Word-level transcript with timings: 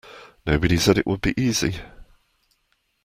Nobody 0.47 0.77
said 0.77 0.97
it 0.97 1.05
would 1.05 1.21
be 1.21 1.39
easy. 1.39 1.75